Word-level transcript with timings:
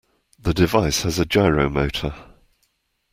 The 0.39 0.55
device 0.55 1.03
has 1.03 1.19
a 1.19 1.25
gyro 1.25 1.69
motor. 1.69 2.15